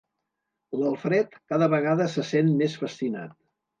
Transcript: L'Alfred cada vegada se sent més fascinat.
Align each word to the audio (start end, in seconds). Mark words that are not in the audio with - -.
L'Alfred 0.79 1.37
cada 1.53 1.67
vegada 1.75 2.07
se 2.15 2.25
sent 2.31 2.53
més 2.63 2.79
fascinat. 2.85 3.37